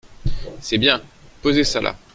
[0.61, 0.99] C’est bien…
[1.43, 1.95] posez ça là!